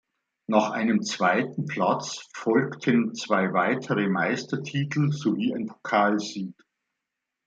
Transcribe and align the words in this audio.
Nach 0.47 0.71
einem 0.71 1.03
zweiten 1.03 1.67
Platz 1.67 2.27
folgten 2.33 3.05
noch 3.09 3.13
zwei 3.13 3.53
weitere 3.53 4.07
Meistertitel 4.09 5.11
sowie 5.11 5.53
ein 5.53 5.67
Pokalsieg. 5.67 6.55